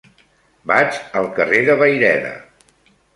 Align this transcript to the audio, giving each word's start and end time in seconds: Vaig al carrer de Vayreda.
Vaig 0.71 0.95
al 1.21 1.29
carrer 1.39 1.59
de 1.67 1.75
Vayreda. 1.83 2.33